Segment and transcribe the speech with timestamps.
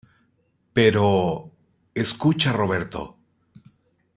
[0.73, 1.51] pero...
[1.93, 3.17] escucha, Roberto.